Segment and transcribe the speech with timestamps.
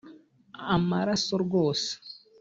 [0.75, 1.89] Amaraso rwose